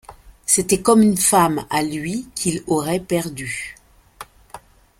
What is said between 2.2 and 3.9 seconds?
qu’il aurait perdue.